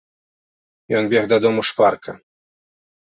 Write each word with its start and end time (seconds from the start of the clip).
Ён 0.99 1.03
бег 1.11 1.23
дадому 1.33 1.61
шпарка. 1.69 2.11